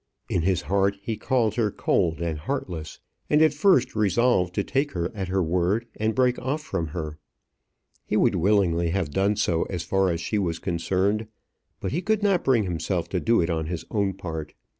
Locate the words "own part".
13.91-14.55